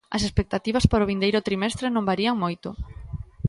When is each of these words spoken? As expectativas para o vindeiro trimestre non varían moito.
As 0.15 0.25
expectativas 0.27 0.85
para 0.91 1.05
o 1.05 1.09
vindeiro 1.11 1.45
trimestre 1.47 1.87
non 1.91 2.07
varían 2.09 2.35
moito. 2.43 2.69